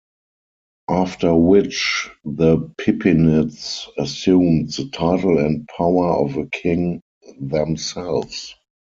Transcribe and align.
After 0.89 1.35
which 1.35 2.09
the 2.25 2.57
Pippinids 2.57 3.87
assumed 3.99 4.71
the 4.73 4.89
title 4.89 5.37
and 5.37 5.67
power 5.77 6.15
of 6.15 6.37
a 6.37 6.47
king 6.47 7.03
themselves. 7.39 8.55